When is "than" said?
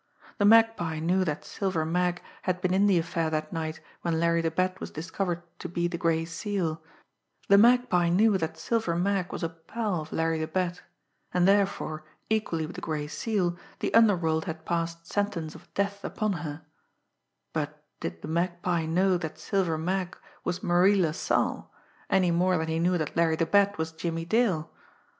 22.57-22.69